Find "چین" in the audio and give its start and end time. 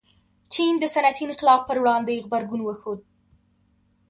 0.53-0.73